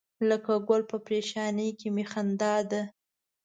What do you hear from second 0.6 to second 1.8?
ګل په پرېشانۍ